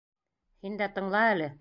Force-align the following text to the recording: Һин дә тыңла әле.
Һин 0.65 0.79
дә 0.81 0.89
тыңла 0.97 1.25
әле. 1.37 1.49